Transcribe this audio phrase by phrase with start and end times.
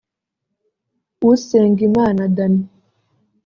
[1.29, 2.63] Usengimana Danny